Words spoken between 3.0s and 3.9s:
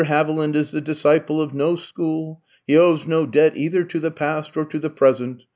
no debt either